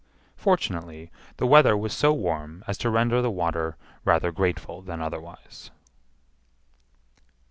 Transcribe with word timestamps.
Fortunately, 0.35 1.11
the 1.37 1.45
weather 1.45 1.77
was 1.77 1.93
so 1.93 2.11
warm 2.11 2.63
as 2.65 2.75
to 2.79 2.89
render 2.89 3.21
the 3.21 3.29
water 3.29 3.77
rather 4.03 4.31
grateful 4.31 4.81
than 4.81 4.99
otherwise. 4.99 5.69